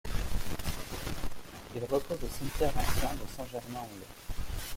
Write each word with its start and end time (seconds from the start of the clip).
Il 1.75 1.83
repose 1.83 2.17
au 2.23 2.27
cimetière 2.27 2.71
ancien 2.75 3.11
de 3.13 3.27
Saint-Germain-en-Laye. 3.37 4.07